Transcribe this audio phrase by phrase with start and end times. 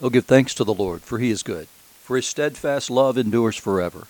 [0.00, 1.66] Oh, give thanks to the Lord, for he is good,
[2.02, 4.06] for his steadfast love endures forever.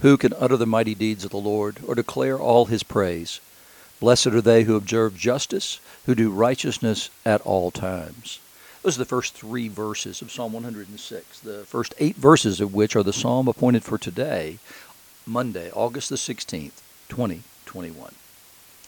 [0.00, 3.40] Who can utter the mighty deeds of the Lord, or declare all his praise?
[3.98, 8.38] Blessed are they who observe justice, who do righteousness at all times.
[8.82, 12.94] Those are the first three verses of Psalm 106, the first eight verses of which
[12.94, 14.58] are the psalm appointed for today,
[15.26, 18.12] Monday, August the 16th, 2021.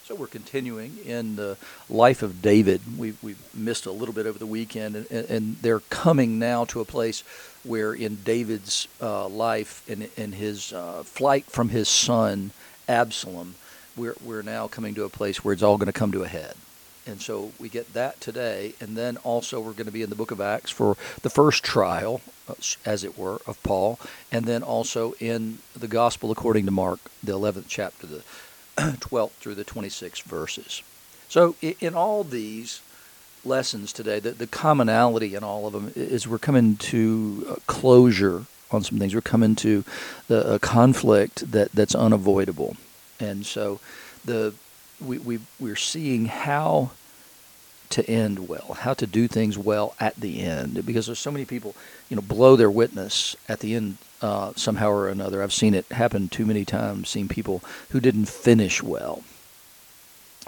[0.08, 1.58] So we're continuing in the
[1.90, 2.80] life of David.
[2.96, 6.80] We we missed a little bit over the weekend, and, and they're coming now to
[6.80, 7.22] a place
[7.62, 12.52] where in David's uh, life and in his uh, flight from his son
[12.88, 13.56] Absalom,
[13.98, 16.28] we're we're now coming to a place where it's all going to come to a
[16.28, 16.54] head.
[17.06, 20.16] And so we get that today, and then also we're going to be in the
[20.16, 22.54] book of Acts for the first trial, uh,
[22.86, 24.00] as it were, of Paul,
[24.32, 28.22] and then also in the Gospel according to Mark, the 11th chapter, the
[29.00, 30.82] 12th through the 26th verses.
[31.28, 32.80] So, in all these
[33.44, 38.44] lessons today, the, the commonality in all of them is we're coming to uh, closure
[38.70, 39.14] on some things.
[39.14, 39.84] We're coming to
[40.28, 42.76] the a conflict that, that's unavoidable.
[43.20, 43.80] And so,
[44.24, 44.54] the
[45.00, 46.90] we, we, we're seeing how
[47.90, 51.44] to end well, how to do things well at the end, because there's so many
[51.44, 51.74] people,
[52.08, 55.42] you know, blow their witness at the end uh, somehow or another.
[55.42, 57.08] I've seen it happen too many times.
[57.08, 59.22] Seen people who didn't finish well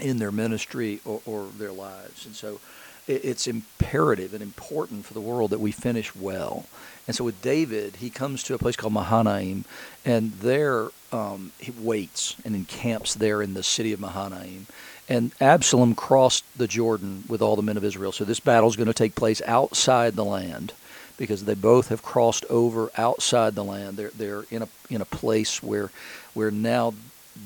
[0.01, 2.61] in their ministry or, or their lives, and so
[3.07, 6.67] it, it's imperative and important for the world that we finish well.
[7.07, 9.65] And so with David, he comes to a place called Mahanaim,
[10.05, 14.67] and there um, he waits and encamps there in the city of Mahanaim.
[15.11, 18.13] And Absalom crossed the Jordan with all the men of Israel.
[18.13, 20.73] So this battle is going to take place outside the land
[21.17, 23.97] because they both have crossed over outside the land.
[23.97, 25.91] They're they're in a in a place where
[26.33, 26.95] where now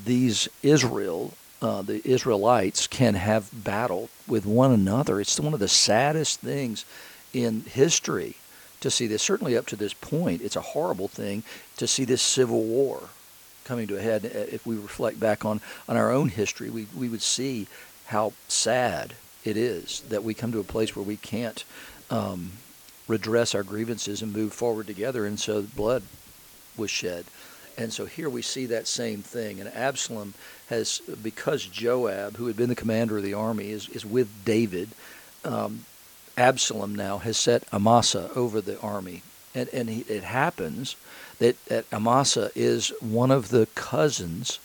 [0.04, 5.18] these Israel uh, the Israelites can have battle with one another.
[5.18, 6.84] It's one of the saddest things
[7.32, 8.36] in history
[8.80, 9.22] to see this.
[9.22, 11.42] Certainly up to this point, it's a horrible thing
[11.78, 13.08] to see this civil war
[13.64, 14.24] coming to a head.
[14.24, 17.66] If we reflect back on, on our own history, we, we would see
[18.06, 19.14] how sad
[19.44, 21.64] it is that we come to a place where we can't
[22.10, 22.52] um,
[23.08, 25.26] redress our grievances and move forward together.
[25.26, 26.02] And so blood
[26.76, 27.24] was shed.
[27.76, 29.60] And so here we see that same thing.
[29.60, 30.34] And Absalom
[30.68, 34.90] has, because Joab, who had been the commander of the army, is, is with David,
[35.44, 35.84] um,
[36.36, 39.22] Absalom now has set Amasa over the army.
[39.54, 40.96] And, and he, it happens
[41.38, 44.58] that, that Amasa is one of the cousins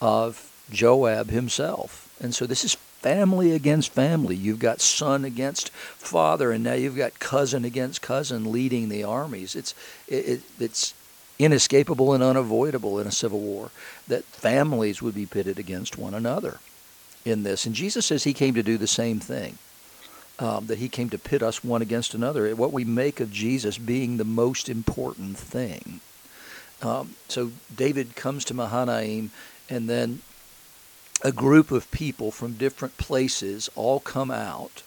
[0.00, 2.14] of Joab himself.
[2.20, 4.34] And so this is family against family.
[4.36, 9.54] You've got son against father, and now you've got cousin against cousin leading the armies.
[9.54, 9.74] It's
[10.08, 10.94] it, it's
[11.38, 13.70] inescapable and unavoidable in a civil war
[14.08, 16.58] that families would be pitted against one another
[17.24, 17.64] in this.
[17.64, 19.58] And Jesus says he came to do the same thing.
[20.40, 22.54] Um, that he came to pit us one against another.
[22.54, 26.00] What we make of Jesus being the most important thing.
[26.80, 29.32] Um, so David comes to Mahanaim,
[29.68, 30.20] and then
[31.22, 34.82] a group of people from different places all come out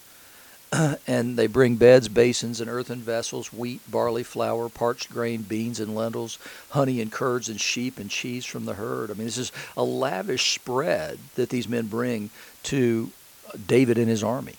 [1.07, 5.95] and they bring beds, basins, and earthen vessels, wheat, barley, flour, parched grain, beans, and
[5.95, 9.11] lentils, honey and curds, and sheep and cheese from the herd.
[9.11, 12.29] I mean, this is a lavish spread that these men bring
[12.63, 13.11] to
[13.67, 14.55] David and his army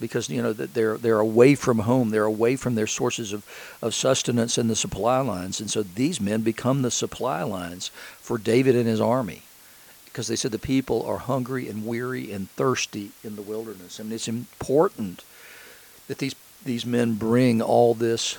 [0.00, 3.44] because you know that they're they're away from home, they're away from their sources of,
[3.82, 7.88] of sustenance and the supply lines, and so these men become the supply lines
[8.20, 9.42] for David and his army
[10.04, 14.00] because they said the people are hungry and weary and thirsty in the wilderness.
[14.00, 15.24] I mean, it's important
[16.08, 16.34] that these
[16.64, 18.38] these men bring all this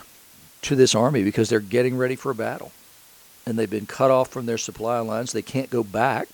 [0.63, 2.71] to this army because they're getting ready for a battle,
[3.45, 5.31] and they've been cut off from their supply lines.
[5.31, 6.27] They can't go back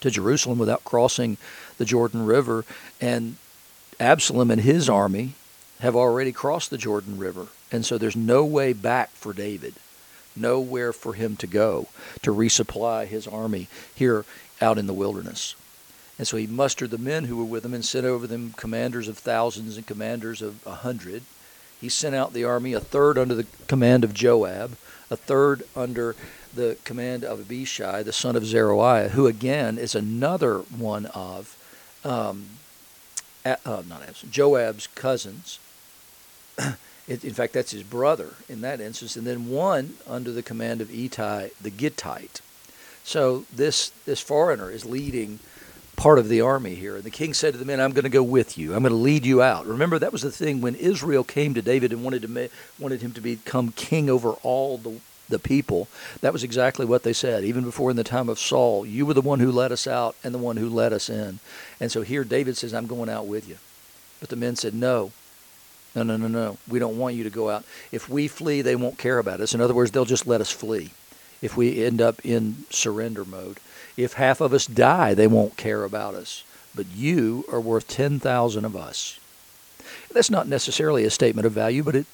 [0.00, 1.36] to Jerusalem without crossing
[1.78, 2.64] the Jordan River,
[3.00, 3.36] and
[3.98, 5.32] Absalom and his army
[5.80, 9.74] have already crossed the Jordan River, and so there's no way back for David
[10.36, 11.88] nowhere for him to go
[12.22, 14.24] to resupply his army here
[14.60, 15.54] out in the wilderness.
[16.18, 19.08] And so he mustered the men who were with him and sent over them commanders
[19.08, 21.22] of thousands and commanders of a hundred.
[21.80, 24.76] He sent out the army, a third under the command of Joab,
[25.10, 26.16] a third under
[26.54, 31.54] the command of Abishai, the son of Zeruiah, who again is another one of,
[32.02, 32.46] um,
[33.46, 35.58] uh, not Abs, Joab's cousins.
[37.08, 40.90] In fact, that's his brother in that instance, and then one under the command of
[40.90, 42.40] Ittai the Gittite.
[43.04, 45.38] So this this foreigner is leading
[45.94, 46.96] part of the army here.
[46.96, 48.74] And the king said to the men, "I'm going to go with you.
[48.74, 51.62] I'm going to lead you out." Remember, that was the thing when Israel came to
[51.62, 52.50] David and wanted to
[52.80, 54.98] wanted him to become king over all the
[55.28, 55.88] the people.
[56.20, 58.86] That was exactly what they said, even before in the time of Saul.
[58.86, 61.40] You were the one who led us out and the one who led us in.
[61.80, 63.56] And so here David says, "I'm going out with you."
[64.20, 65.12] But the men said, "No,
[65.96, 66.58] No, no, no, no.
[66.68, 67.64] We don't want you to go out.
[67.90, 69.54] If we flee, they won't care about us.
[69.54, 70.90] In other words, they'll just let us flee
[71.40, 73.58] if we end up in surrender mode.
[73.96, 76.44] If half of us die, they won't care about us.
[76.74, 79.18] But you are worth 10,000 of us.
[80.12, 82.06] That's not necessarily a statement of value, but it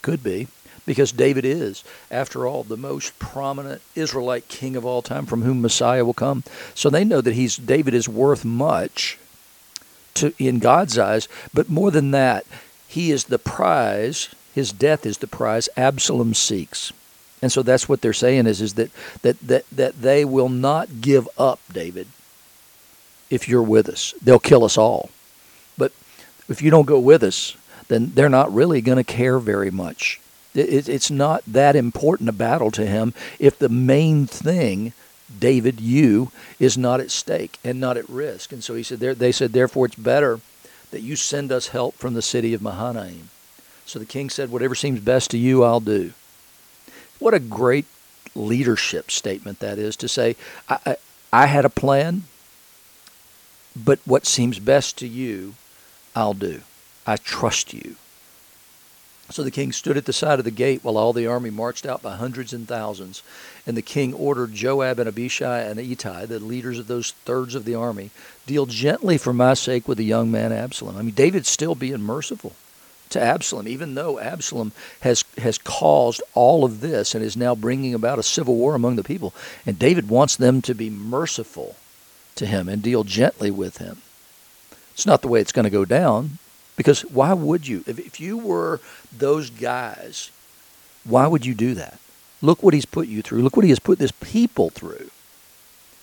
[0.00, 0.46] could be
[0.88, 5.60] because David is, after all, the most prominent Israelite king of all time from whom
[5.60, 6.44] Messiah will come.
[6.74, 9.18] So they know that he's David is worth much
[10.14, 12.46] to in God's eyes, but more than that,
[12.86, 16.90] he is the prize, his death is the prize Absalom seeks.
[17.42, 18.90] And so that's what they're saying is, is that,
[19.20, 22.06] that, that, that they will not give up, David,
[23.28, 24.14] if you're with us.
[24.22, 25.10] They'll kill us all.
[25.76, 25.92] But
[26.48, 27.58] if you don't go with us,
[27.88, 30.18] then they're not really going to care very much.
[30.54, 34.92] It, it's not that important a battle to him if the main thing,
[35.38, 38.52] David, you, is not at stake and not at risk.
[38.52, 40.40] And so he said, they said, therefore it's better
[40.90, 43.28] that you send us help from the city of Mahanaim.
[43.84, 46.12] So the king said, whatever seems best to you, I'll do.
[47.18, 47.86] What a great
[48.34, 50.36] leadership statement that is to say,
[50.68, 50.96] I, I,
[51.32, 52.24] I had a plan,
[53.76, 55.54] but what seems best to you,
[56.14, 56.62] I'll do.
[57.06, 57.96] I trust you.
[59.30, 61.84] So the king stood at the side of the gate while all the army marched
[61.84, 63.22] out by hundreds and thousands.
[63.66, 67.66] And the king ordered Joab and Abishai and Ittai, the leaders of those thirds of
[67.66, 68.10] the army,
[68.46, 70.96] deal gently for my sake with the young man Absalom.
[70.96, 72.54] I mean, David's still being merciful
[73.10, 77.94] to Absalom, even though Absalom has has caused all of this and is now bringing
[77.94, 79.34] about a civil war among the people.
[79.66, 81.76] And David wants them to be merciful
[82.36, 83.98] to him and deal gently with him.
[84.92, 86.38] It's not the way it's going to go down,
[86.78, 87.82] because why would you?
[87.86, 88.80] If, if you were
[89.14, 90.30] those guys,
[91.04, 91.98] why would you do that?
[92.40, 93.42] Look what he's put you through.
[93.42, 95.10] Look what he has put this people through.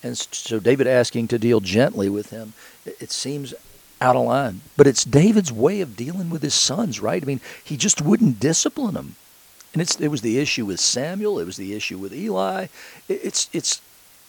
[0.02, 2.52] And so David asking to deal gently with him,
[2.84, 3.54] it, seems
[4.02, 4.60] out of line.
[4.76, 7.22] But it's David's way of dealing with his sons, right?
[7.22, 9.16] I mean, he just wouldn't discipline them.
[9.72, 11.38] And it's, it was the issue with Samuel.
[11.38, 12.66] It was the issue with Eli.
[13.08, 13.80] It, it's, it's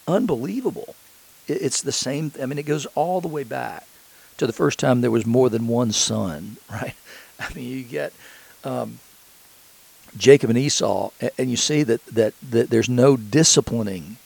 [0.08, 0.96] unbelievable.
[1.48, 2.32] It, it's the same.
[2.42, 3.87] I mean, it goes all the way back
[4.38, 6.96] to the first time there was more than one son, right?
[7.40, 8.14] I mean, you get
[8.64, 9.00] um,
[10.18, 14.18] Jacob and Esau, and you see that, that, that there's no disciplining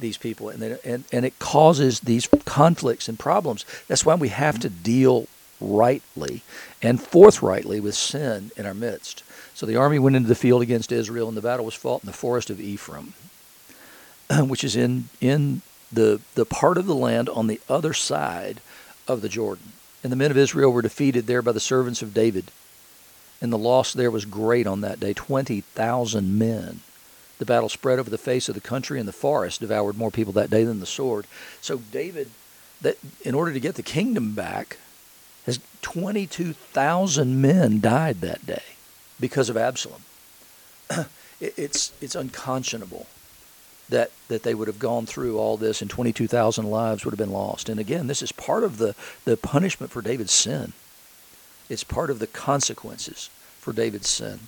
[0.00, 3.64] these people, and, they, and, and it causes these conflicts and problems.
[3.88, 5.26] That's why we have to deal
[5.60, 6.42] rightly
[6.80, 9.24] and forthrightly with sin in our midst.
[9.54, 12.06] So the army went into the field against Israel, and the battle was fought in
[12.06, 13.14] the forest of Ephraim,
[14.38, 15.62] which is in, in
[15.92, 18.60] the, the part of the land on the other side
[19.08, 19.72] of the Jordan.
[20.02, 22.50] And the men of Israel were defeated there by the servants of David.
[23.40, 26.80] And the loss there was great on that day 20,000 men.
[27.38, 30.32] The battle spread over the face of the country, and the forest devoured more people
[30.34, 31.26] that day than the sword.
[31.60, 32.30] So David,
[32.80, 34.78] that in order to get the kingdom back,
[35.46, 38.62] has 22,000 men died that day
[39.20, 40.02] because of Absalom.
[41.40, 43.06] it's it's unconscionable
[43.88, 47.32] that that they would have gone through all this and 22,000 lives would have been
[47.32, 47.68] lost.
[47.68, 48.94] And again, this is part of the
[49.24, 50.72] the punishment for David's sin.
[51.68, 54.40] It's part of the consequences for David's sin.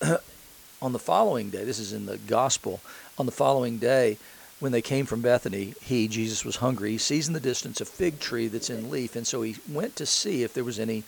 [0.82, 2.80] on the following day, this is in the gospel,
[3.18, 4.16] on the following day
[4.60, 6.92] when they came from Bethany, he, Jesus, was hungry.
[6.92, 9.96] He sees in the distance a fig tree that's in leaf, and so he went
[9.96, 11.02] to see if there was any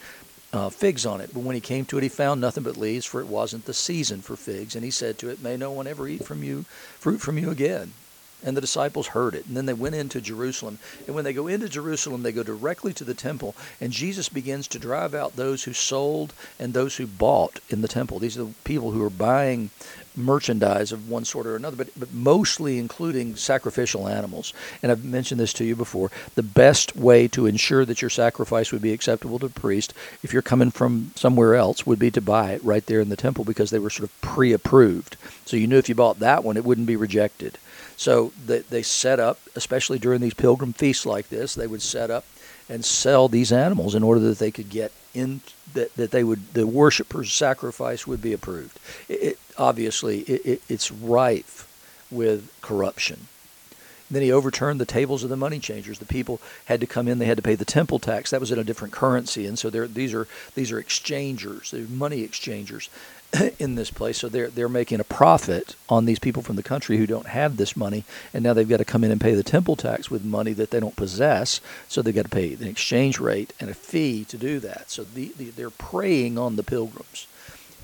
[0.52, 1.30] uh, figs on it.
[1.32, 3.74] But when he came to it, he found nothing but leaves, for it wasn't the
[3.74, 4.74] season for figs.
[4.74, 6.64] And he said to it, May no one ever eat from you
[6.98, 7.92] fruit from you again.
[8.44, 9.46] And the disciples heard it.
[9.46, 10.78] And then they went into Jerusalem.
[11.06, 13.54] And when they go into Jerusalem, they go directly to the temple.
[13.80, 17.88] And Jesus begins to drive out those who sold and those who bought in the
[17.88, 18.18] temple.
[18.18, 19.70] These are the people who are buying
[20.16, 24.52] merchandise of one sort or another, but, but mostly including sacrificial animals.
[24.82, 26.10] And I've mentioned this to you before.
[26.34, 30.32] The best way to ensure that your sacrifice would be acceptable to the priest, if
[30.32, 33.44] you're coming from somewhere else, would be to buy it right there in the temple
[33.44, 35.16] because they were sort of pre approved.
[35.44, 37.58] So you knew if you bought that one, it wouldn't be rejected.
[37.96, 42.10] So they, they set up, especially during these pilgrim feasts like this, they would set
[42.10, 42.24] up
[42.68, 45.40] and sell these animals in order that they could get in
[45.74, 48.78] that, that they would the worshipper's sacrifice would be approved.
[49.08, 51.68] It, it obviously it, it, it's rife
[52.10, 53.28] with corruption.
[54.10, 55.98] Then he overturned the tables of the money changers.
[55.98, 58.30] The people had to come in; they had to pay the temple tax.
[58.30, 62.20] That was in a different currency, and so these are these are exchangers, they're money
[62.20, 62.90] exchangers,
[63.58, 64.18] in this place.
[64.18, 67.56] So they're they're making a profit on these people from the country who don't have
[67.56, 70.24] this money, and now they've got to come in and pay the temple tax with
[70.24, 71.60] money that they don't possess.
[71.88, 74.90] So they've got to pay an exchange rate and a fee to do that.
[74.90, 77.26] So the, the, they're preying on the pilgrims.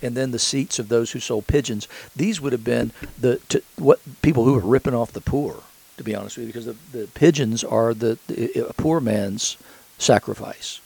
[0.00, 1.88] And then the seats of those who sold pigeons.
[2.14, 5.62] These would have been the to, what people who were ripping off the poor,
[5.97, 9.57] to be honest with you, because the, the pigeons are the, the a poor man's
[9.99, 10.81] sacrifice,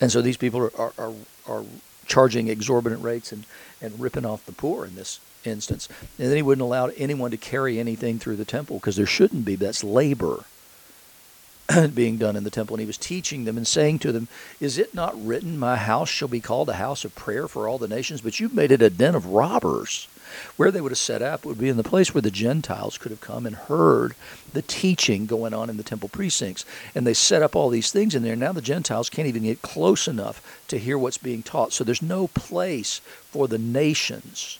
[0.00, 1.12] and so these people are, are, are,
[1.46, 1.64] are
[2.08, 3.44] charging exorbitant rates and,
[3.80, 5.88] and ripping off the poor in this instance.
[6.18, 9.44] And then he wouldn't allow anyone to carry anything through the temple because there shouldn't
[9.44, 9.54] be.
[9.54, 10.44] That's labor
[11.94, 12.74] being done in the temple.
[12.74, 14.28] And he was teaching them and saying to them,
[14.60, 17.78] Is it not written, My house shall be called a house of prayer for all
[17.78, 18.20] the nations?
[18.22, 20.08] But you've made it a den of robbers.
[20.56, 23.10] Where they would have set up would be in the place where the Gentiles could
[23.10, 24.14] have come and heard
[24.52, 26.64] the teaching going on in the temple precincts.
[26.94, 28.36] And they set up all these things in there.
[28.36, 31.72] Now the Gentiles can't even get close enough to hear what's being taught.
[31.72, 34.58] So there's no place for the nations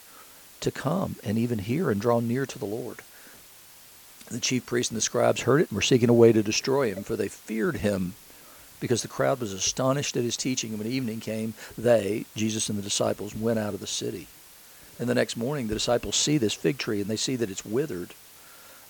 [0.60, 2.98] to come and even hear and draw near to the Lord.
[4.30, 6.92] The chief priests and the scribes heard it and were seeking a way to destroy
[6.92, 8.14] him, for they feared him
[8.80, 10.70] because the crowd was astonished at his teaching.
[10.70, 14.26] And when evening came, they, Jesus and the disciples, went out of the city.
[14.98, 17.64] And the next morning, the disciples see this fig tree and they see that it's
[17.64, 18.14] withered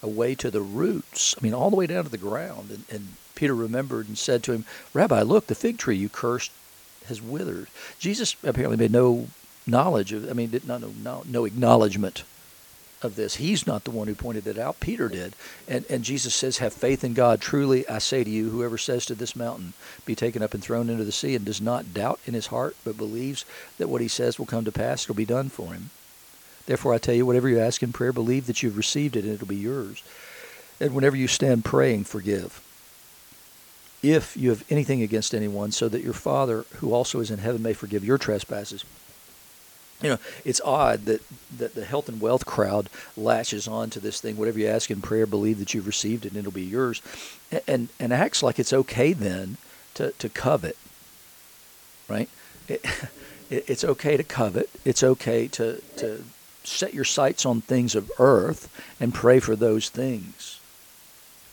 [0.02, 1.34] away to the roots.
[1.38, 2.70] I mean, all the way down to the ground.
[2.70, 6.50] And, and Peter remembered and said to him, Rabbi, look, the fig tree you cursed
[7.06, 7.68] has withered.
[7.98, 9.28] Jesus apparently made no
[9.66, 12.24] knowledge of, I mean, did not no, no acknowledgement
[13.02, 13.36] of this.
[13.36, 14.80] He's not the one who pointed it out.
[14.80, 15.34] Peter did.
[15.68, 17.40] And, and Jesus says, Have faith in God.
[17.40, 19.72] Truly, I say to you, whoever says to this mountain,
[20.04, 22.76] Be taken up and thrown into the sea, and does not doubt in his heart,
[22.84, 23.44] but believes
[23.78, 25.90] that what he says will come to pass, it'll be done for him.
[26.66, 29.32] Therefore, I tell you, whatever you ask in prayer, believe that you've received it and
[29.32, 30.02] it'll be yours.
[30.80, 32.62] And whenever you stand praying, forgive.
[34.02, 37.62] If you have anything against anyone, so that your Father, who also is in heaven,
[37.62, 38.84] may forgive your trespasses.
[40.00, 41.22] You know, it's odd that,
[41.56, 44.36] that the health and wealth crowd latches on to this thing.
[44.36, 47.02] Whatever you ask in prayer, believe that you've received it and it'll be yours.
[47.50, 49.56] And, and, and acts like it's okay then
[49.94, 50.76] to, to covet,
[52.08, 52.28] right?
[52.68, 52.84] It,
[53.50, 54.70] it, it's okay to covet.
[54.84, 56.24] It's okay to, to
[56.62, 60.60] set your sights on things of earth and pray for those things.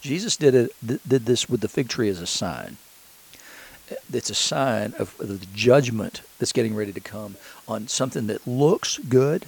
[0.01, 2.77] Jesus did it did this with the fig tree as a sign.
[4.11, 7.35] It's a sign of the judgment that's getting ready to come
[7.67, 9.45] on something that looks good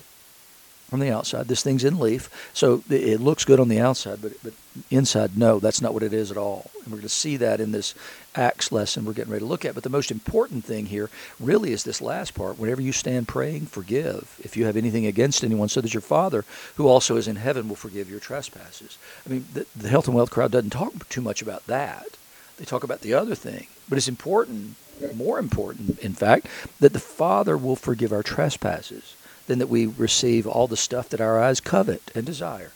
[0.89, 1.47] from the outside.
[1.47, 4.53] This thing's in leaf, so it looks good on the outside, but but
[4.89, 6.71] inside, no, that's not what it is at all.
[6.83, 7.93] And we're going to see that in this
[8.35, 9.73] Acts lesson we're getting ready to look at.
[9.73, 12.57] But the most important thing here really is this last part.
[12.57, 16.45] Whenever you stand praying, forgive if you have anything against anyone, so that your Father,
[16.75, 18.97] who also is in heaven, will forgive your trespasses.
[19.25, 22.07] I mean, the, the health and wealth crowd doesn't talk too much about that.
[22.57, 24.75] They talk about the other thing, but it's important,
[25.15, 26.47] more important, in fact,
[26.79, 31.21] that the Father will forgive our trespasses than that we receive all the stuff that
[31.21, 32.71] our eyes covet and desire.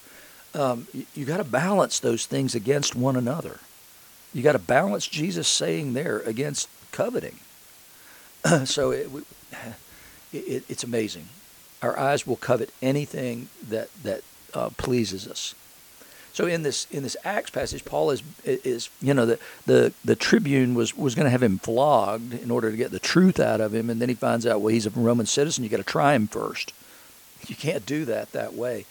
[0.54, 3.60] Um, you, you got to balance those things against one another.
[4.34, 7.40] You got to balance Jesus saying there against coveting.
[8.66, 9.10] so it,
[10.34, 11.28] it, it's amazing.
[11.82, 14.22] Our eyes will covet anything that that
[14.54, 15.56] uh, pleases us.
[16.34, 20.16] So in this in this Acts passage, Paul is is you know the the, the
[20.16, 23.62] tribune was was going to have him flogged in order to get the truth out
[23.62, 25.64] of him, and then he finds out well he's a Roman citizen.
[25.64, 26.74] You got to try him first.
[27.48, 28.86] You can't do that that way.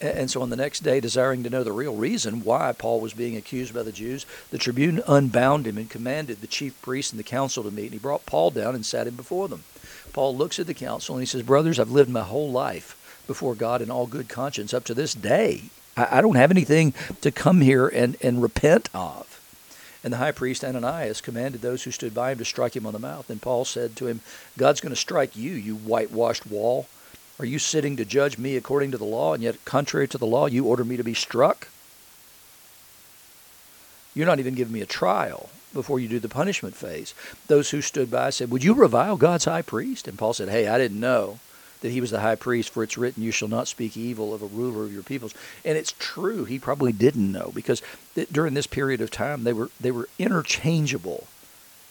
[0.00, 3.14] And so on the next day, desiring to know the real reason why Paul was
[3.14, 7.18] being accused by the Jews, the tribune unbound him and commanded the chief priests and
[7.18, 7.84] the council to meet.
[7.84, 9.64] And he brought Paul down and sat him before them.
[10.12, 13.54] Paul looks at the council and he says, Brothers, I've lived my whole life before
[13.54, 15.64] God in all good conscience up to this day.
[15.96, 19.40] I, I don't have anything to come here and, and repent of.
[20.04, 22.92] And the high priest Ananias commanded those who stood by him to strike him on
[22.92, 23.28] the mouth.
[23.28, 24.20] And Paul said to him,
[24.56, 26.86] God's going to strike you, you whitewashed wall.
[27.38, 30.26] Are you sitting to judge me according to the law, and yet, contrary to the
[30.26, 31.68] law, you order me to be struck?
[34.14, 37.12] You're not even giving me a trial before you do the punishment phase.
[37.48, 40.08] Those who stood by said, Would you revile God's high priest?
[40.08, 41.40] And Paul said, Hey, I didn't know
[41.86, 44.42] that he was the high priest, for it's written, You shall not speak evil of
[44.42, 45.34] a ruler of your peoples.
[45.64, 47.80] And it's true, he probably didn't know, because
[48.32, 51.28] during this period of time, they were, they were interchangeable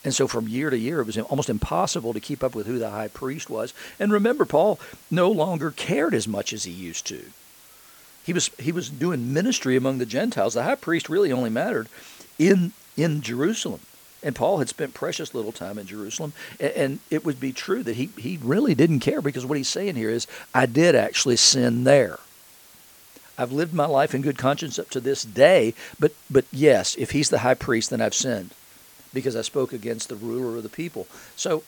[0.06, 2.78] and so from year to year, it was almost impossible to keep up with who
[2.78, 3.74] the high priest was.
[4.00, 7.26] And remember, Paul no longer cared as much as he used to.
[8.24, 10.54] He was, he was doing ministry among the Gentiles.
[10.54, 11.90] The high priest really only mattered
[12.38, 13.80] in, in Jerusalem.
[14.26, 16.34] And Paul had spent precious little time in Jerusalem.
[16.60, 19.96] And it would be true that he, he really didn't care because what he's saying
[19.96, 22.18] here is, I did actually sin there.
[23.38, 27.12] I've lived my life in good conscience up to this day, but, but yes, if
[27.12, 28.52] he's the high priest, then I've sinned
[29.14, 31.06] because I spoke against the ruler of the people.
[31.36, 31.64] So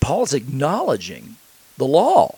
[0.00, 1.36] Paul's acknowledging
[1.76, 2.36] the law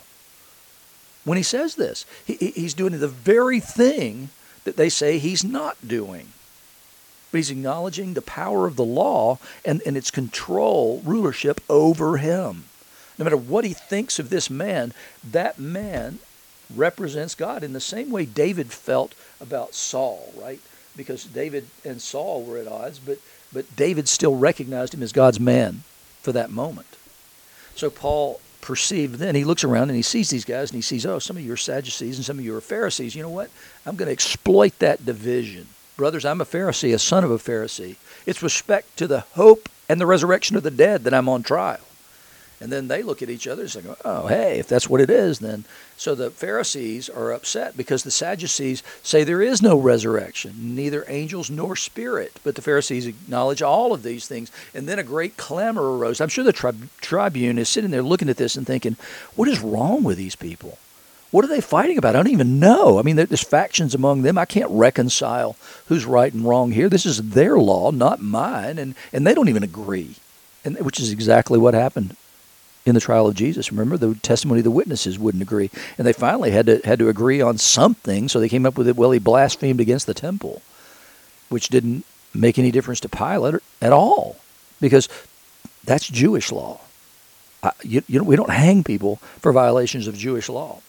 [1.25, 2.05] when he says this.
[2.25, 4.31] He, he's doing the very thing
[4.64, 6.29] that they say he's not doing.
[7.33, 12.65] But he's acknowledging the power of the law and, and its control, rulership over him.
[13.19, 14.93] No matter what he thinks of this man,
[15.29, 16.21] that man
[16.73, 20.61] represents God in the same way David felt about Saul, right?
[20.97, 23.19] Because David and Saul were at odds, but
[23.53, 25.83] but David still recognized him as God's man
[26.23, 26.87] for that moment.
[27.75, 31.05] So Paul perceived then, he looks around and he sees these guys and he sees,
[31.05, 33.15] oh, some of you are Sadducees and some of you are Pharisees.
[33.15, 33.51] You know what?
[33.85, 35.67] I'm going to exploit that division.
[35.97, 37.97] Brothers, I'm a Pharisee, a son of a Pharisee.
[38.27, 41.81] It's respect to the hope and the resurrection of the dead that I'm on trial.
[42.63, 45.11] And then they look at each other and say, oh, hey, if that's what it
[45.11, 45.65] is, then.
[45.97, 51.51] So the Pharisees are upset because the Sadducees say there is no resurrection, neither angels
[51.51, 52.39] nor spirit.
[52.45, 54.53] But the Pharisees acknowledge all of these things.
[54.75, 56.21] And then a great clamor arose.
[56.21, 58.97] I'm sure the tri- tribune is sitting there looking at this and thinking,
[59.35, 60.79] what is wrong with these people?
[61.33, 62.15] What are they fighting about?
[62.15, 62.99] I don't even know.
[62.99, 64.37] I mean, there's factions among them.
[64.37, 66.91] I can't reconcile who's right and wrong here.
[66.91, 70.17] This is their law, not mine, and, and they don't even agree,
[70.62, 72.17] and which is exactly what happened
[72.85, 73.73] in the trial of Jesus.
[73.73, 77.09] Remember, the testimony of the witnesses wouldn't agree, and they finally had to had to
[77.09, 78.29] agree on something.
[78.29, 78.97] So they came up with it.
[78.97, 80.61] Well, he blasphemed against the temple,
[81.49, 84.37] which didn't make any difference to Pilate at all,
[84.83, 85.09] because
[85.83, 86.81] that's Jewish law.
[87.83, 90.83] you, you know, we don't hang people for violations of Jewish law.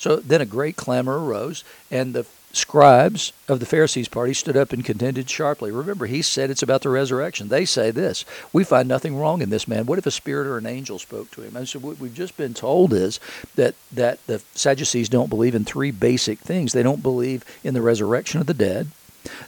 [0.00, 4.72] So then a great clamor arose, and the scribes of the Pharisees' party stood up
[4.72, 5.70] and contended sharply.
[5.70, 7.48] Remember, he said it's about the resurrection.
[7.48, 9.84] They say this We find nothing wrong in this man.
[9.84, 11.54] What if a spirit or an angel spoke to him?
[11.54, 13.20] And so, what we've just been told is
[13.56, 17.82] that, that the Sadducees don't believe in three basic things they don't believe in the
[17.82, 18.88] resurrection of the dead.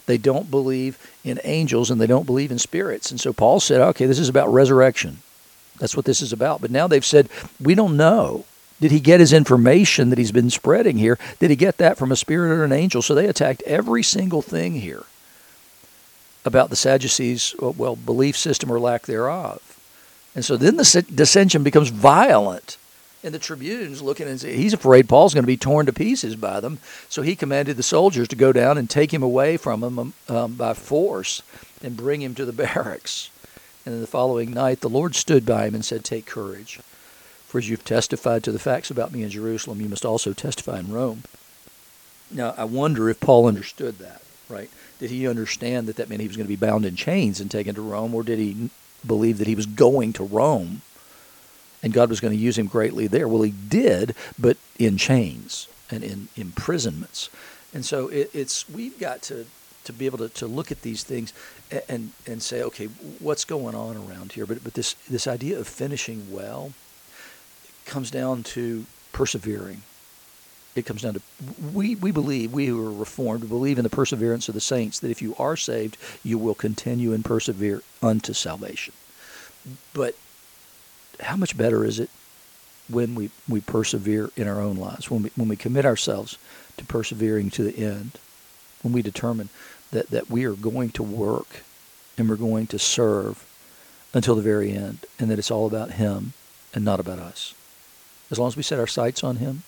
[0.04, 3.10] They don't believe in angels and they don't believe in spirits.
[3.10, 5.18] And so Paul said, okay, this is about resurrection.
[5.78, 6.60] That's what this is about.
[6.60, 8.44] But now they've said, we don't know.
[8.82, 11.16] Did he get his information that he's been spreading here?
[11.38, 13.00] Did he get that from a spirit or an angel?
[13.00, 15.04] So they attacked every single thing here
[16.44, 19.62] about the Sadducees' well belief system or lack thereof.
[20.34, 22.76] And so then the dissension becomes violent.
[23.22, 26.34] And the tribune's looking and say, he's afraid Paul's going to be torn to pieces
[26.34, 26.80] by them.
[27.08, 30.12] So he commanded the soldiers to go down and take him away from him um,
[30.28, 31.42] um by force
[31.84, 33.30] and bring him to the barracks.
[33.86, 36.80] And the following night, the Lord stood by him and said, Take courage.
[37.52, 40.78] For as you've testified to the facts about me in Jerusalem, you must also testify
[40.78, 41.24] in Rome.
[42.30, 44.70] Now, I wonder if Paul understood that, right?
[44.98, 47.50] Did he understand that that meant he was going to be bound in chains and
[47.50, 48.70] taken to Rome, or did he
[49.06, 50.80] believe that he was going to Rome
[51.82, 53.28] and God was going to use him greatly there?
[53.28, 57.28] Well, he did, but in chains and in imprisonments.
[57.74, 59.44] And so it, it's we've got to
[59.84, 61.34] to be able to, to look at these things
[61.70, 62.86] and, and and say, okay,
[63.18, 64.46] what's going on around here?
[64.46, 66.72] But but this this idea of finishing well
[67.86, 69.82] comes down to persevering.
[70.74, 71.22] It comes down to
[71.72, 75.10] we, we believe, we who are reformed, believe in the perseverance of the saints, that
[75.10, 78.94] if you are saved, you will continue and persevere unto salvation.
[79.92, 80.16] But
[81.20, 82.08] how much better is it
[82.88, 86.38] when we, we persevere in our own lives, when we, when we commit ourselves
[86.78, 88.12] to persevering to the end,
[88.80, 89.50] when we determine
[89.90, 91.62] that, that we are going to work
[92.16, 93.46] and we're going to serve
[94.14, 96.32] until the very end, and that it's all about Him
[96.74, 97.54] and not about us
[98.32, 99.62] as long as we set our sights on him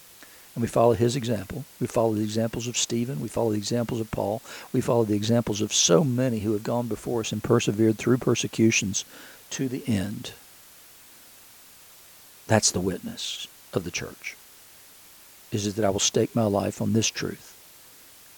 [0.54, 1.64] and we follow his example.
[1.80, 3.20] We follow the examples of Stephen.
[3.20, 4.40] We follow the examples of Paul.
[4.72, 8.18] We follow the examples of so many who have gone before us and persevered through
[8.18, 9.04] persecutions
[9.50, 10.32] to the end.
[12.46, 14.36] That's the witness of the church.
[15.52, 17.56] Is it that I will stake my life on this truth,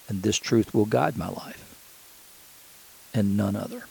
[0.08, 1.74] and this truth will guide my life,
[3.14, 3.84] and none other.